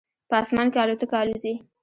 په 0.29 0.35
اسمان 0.43 0.67
کې 0.73 0.79
الوتکه 0.83 1.15
الوزي 1.21 1.53